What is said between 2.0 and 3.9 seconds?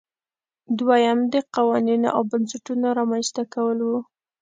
او بنسټونو رامنځته کول